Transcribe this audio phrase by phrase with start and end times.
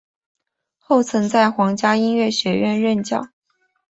[0.79, 3.27] 后曾在皇家音乐学院任教。